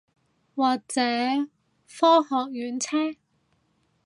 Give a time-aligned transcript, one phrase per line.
[0.55, 0.99] 或者
[1.85, 3.19] 科學園車